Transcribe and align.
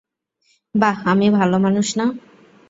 বা 0.75 0.91
আমি 1.11 1.27
ভালো 1.37 1.55
মানুষ 1.65 1.87
না? 1.99 2.05